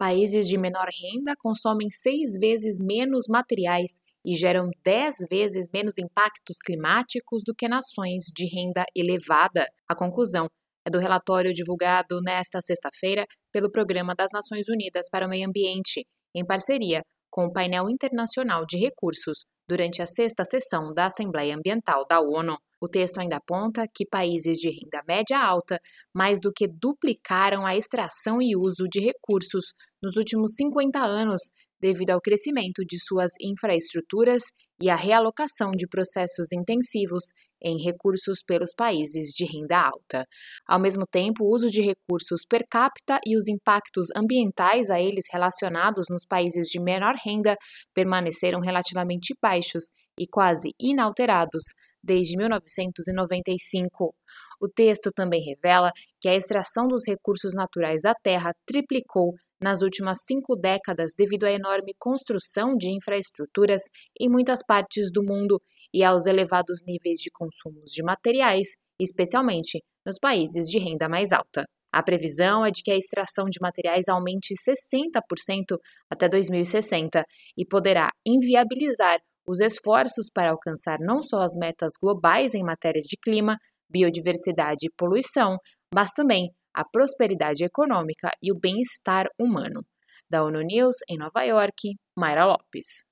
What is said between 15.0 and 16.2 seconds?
para o Meio Ambiente,